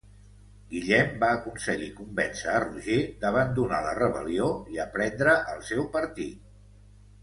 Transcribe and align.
Guillem 0.69 1.11
va 1.23 1.29
aconseguir 1.33 1.91
convèncer 1.99 2.49
a 2.55 2.63
Roger 2.65 2.99
d'abandonar 3.25 3.85
la 3.91 3.95
rebel·lió 4.03 4.53
i 4.77 4.85
a 4.85 4.91
prendre 4.99 5.41
el 5.57 5.67
seu 5.73 5.91
partit. 5.99 6.47